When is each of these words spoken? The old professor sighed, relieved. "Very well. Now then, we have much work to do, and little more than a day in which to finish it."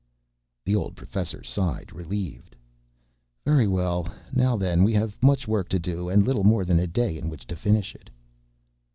The 0.65 0.75
old 0.75 0.95
professor 0.95 1.43
sighed, 1.43 1.93
relieved. 1.93 2.55
"Very 3.45 3.67
well. 3.67 4.11
Now 4.33 4.57
then, 4.57 4.83
we 4.83 4.93
have 4.93 5.15
much 5.21 5.47
work 5.47 5.69
to 5.69 5.77
do, 5.77 6.09
and 6.09 6.25
little 6.25 6.43
more 6.43 6.65
than 6.65 6.79
a 6.79 6.87
day 6.87 7.19
in 7.19 7.29
which 7.29 7.45
to 7.45 7.55
finish 7.55 7.93
it." 7.93 8.09